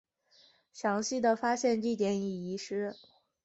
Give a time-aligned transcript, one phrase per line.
[0.73, 2.95] 详细的发现地点已遗失。